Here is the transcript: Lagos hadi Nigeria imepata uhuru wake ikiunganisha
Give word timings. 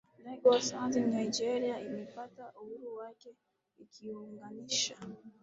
Lagos 0.25 0.65
hadi 0.77 0.99
Nigeria 1.15 1.75
imepata 1.87 2.43
uhuru 2.61 2.89
wake 2.99 3.29
ikiunganisha 3.83 4.95